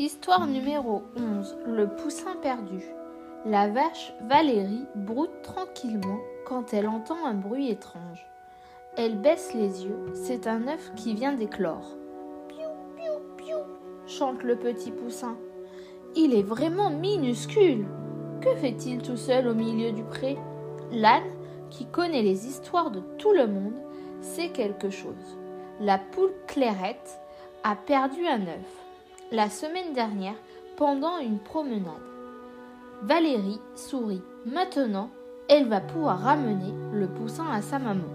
Histoire 0.00 0.46
numéro 0.46 1.02
11. 1.16 1.58
Le 1.66 1.88
poussin 1.88 2.36
perdu. 2.40 2.84
La 3.44 3.68
vache 3.68 4.12
Valérie 4.28 4.86
broute 4.94 5.42
tranquillement 5.42 6.20
quand 6.46 6.72
elle 6.72 6.86
entend 6.86 7.26
un 7.26 7.34
bruit 7.34 7.68
étrange. 7.68 8.24
Elle 8.96 9.18
baisse 9.18 9.54
les 9.54 9.84
yeux, 9.84 9.98
c'est 10.14 10.46
un 10.46 10.68
œuf 10.68 10.92
qui 10.94 11.14
vient 11.14 11.32
d'éclore. 11.32 11.96
Piou, 12.46 12.68
piou, 12.96 13.12
piou, 13.38 13.56
chante 14.06 14.44
le 14.44 14.54
petit 14.54 14.92
poussin. 14.92 15.36
Il 16.14 16.32
est 16.32 16.44
vraiment 16.44 16.90
minuscule. 16.90 17.84
Que 18.40 18.54
fait-il 18.54 19.02
tout 19.02 19.16
seul 19.16 19.48
au 19.48 19.54
milieu 19.54 19.90
du 19.90 20.04
pré? 20.04 20.38
L'âne, 20.92 21.28
qui 21.70 21.86
connaît 21.86 22.22
les 22.22 22.46
histoires 22.46 22.92
de 22.92 23.00
tout 23.18 23.32
le 23.32 23.48
monde, 23.48 23.82
sait 24.20 24.50
quelque 24.50 24.90
chose. 24.90 25.38
La 25.80 25.98
poule 25.98 26.34
clairette 26.46 27.18
a 27.64 27.74
perdu 27.74 28.24
un 28.28 28.42
œuf 28.42 28.87
la 29.30 29.50
semaine 29.50 29.92
dernière 29.94 30.36
pendant 30.76 31.18
une 31.18 31.38
promenade. 31.38 31.92
Valérie 33.02 33.60
sourit. 33.74 34.22
Maintenant, 34.46 35.10
elle 35.48 35.68
va 35.68 35.80
pouvoir 35.80 36.20
ramener 36.20 36.72
le 36.92 37.06
poussin 37.06 37.46
à 37.52 37.60
sa 37.62 37.78
maman. 37.78 38.08